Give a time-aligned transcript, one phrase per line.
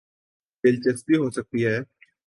[0.63, 1.77] دلچسپی ہو سکتی ہے۔